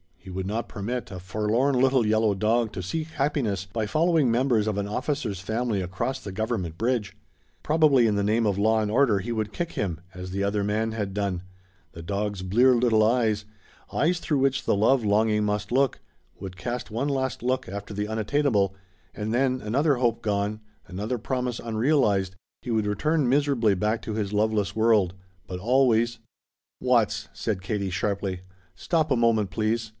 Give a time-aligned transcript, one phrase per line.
[0.17, 4.65] He would not permit a forlorn little yellow dog to seek happiness by following members
[4.67, 7.17] of an officer's family across the Government bridge.
[7.63, 10.63] Probably in the name of law and order he would kick him, as the other
[10.63, 11.43] man had done;
[11.93, 13.45] the dog's bleared little eyes,
[13.91, 15.99] eyes through which the love longing must look,
[16.39, 18.75] would cast one last look after the unattainable,
[19.15, 24.33] and then, another hope gone, another promise unrealized, he would return miserably back to his
[24.33, 25.13] loveless world,
[25.47, 26.19] but always
[26.79, 28.41] "Watts," said Katie sharply,
[28.75, 29.89] "stop a moment, please.